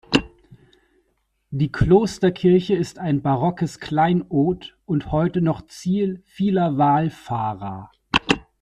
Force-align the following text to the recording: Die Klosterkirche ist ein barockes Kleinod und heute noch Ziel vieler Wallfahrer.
Die 1.51 1.71
Klosterkirche 1.71 2.73
ist 2.75 2.97
ein 2.97 3.21
barockes 3.21 3.79
Kleinod 3.79 4.75
und 4.87 5.11
heute 5.11 5.41
noch 5.41 5.67
Ziel 5.67 6.23
vieler 6.25 6.79
Wallfahrer. 6.79 7.91